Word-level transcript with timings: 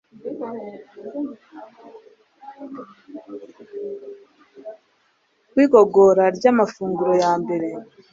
w’igogora 5.55 6.25
ry’amafunguro 6.37 7.11
ya 7.23 7.31
mbere, 7.41 7.67